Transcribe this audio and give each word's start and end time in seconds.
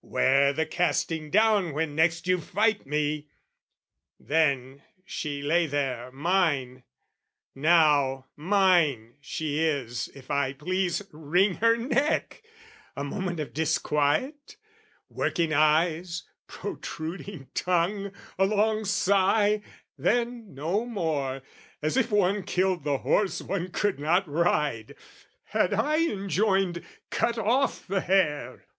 'Ware 0.03 0.51
the 0.51 0.65
casting 0.65 1.29
down 1.29 1.73
"When 1.73 1.93
next 1.93 2.25
you 2.25 2.41
fight 2.41 2.87
me!" 2.87 3.27
Then, 4.19 4.81
she 5.05 5.43
lay 5.43 5.67
there, 5.67 6.11
mine: 6.11 6.81
Now, 7.53 8.25
mine 8.35 9.17
she 9.21 9.59
is 9.63 10.07
if 10.15 10.31
I 10.31 10.53
please 10.53 11.03
wring 11.11 11.57
her 11.57 11.77
neck, 11.77 12.41
A 12.95 13.03
moment 13.03 13.39
of 13.39 13.53
disquiet, 13.53 14.55
working 15.07 15.53
eyes, 15.53 16.23
Protruding 16.47 17.49
tongue, 17.53 18.11
a 18.39 18.45
long 18.47 18.85
sigh, 18.85 19.61
then 19.99 20.55
no 20.55 20.83
more 20.83 21.43
As 21.83 21.95
if 21.95 22.09
one 22.11 22.41
killed 22.41 22.83
the 22.83 22.97
horse 22.97 23.39
one 23.39 23.69
could 23.69 23.99
not 23.99 24.27
ride! 24.27 24.95
Had 25.43 25.75
I 25.75 25.97
enjoined 26.11 26.83
"Cut 27.11 27.37
off 27.37 27.85
the 27.85 28.01
hair!" 28.01 28.65